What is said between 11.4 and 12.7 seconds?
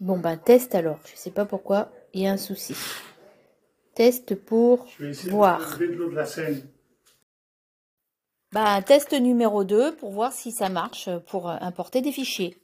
importer des fichiers.